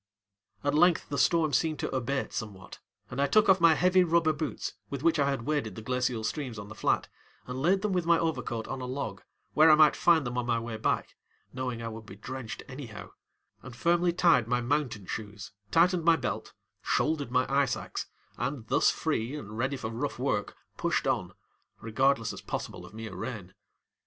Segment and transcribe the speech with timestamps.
[0.63, 2.79] At length the storm seemed to abate somewhat,
[3.11, 6.23] and I took off my heavy rubber boots, with which I had waded the glacial
[6.23, 7.07] streams on the flat,
[7.45, 9.21] and laid them with my overcoat on a log,
[9.53, 11.15] where I might find them on my way back,
[11.53, 13.11] knowing I would be drenched anyhow,
[13.61, 18.07] and firmly tied my mountain shoes, tightened my belt, shouldered my ice axe,
[18.39, 21.35] and, thus free and ready for rough work, pushed on,
[21.79, 23.53] regardless as possible of mere rain.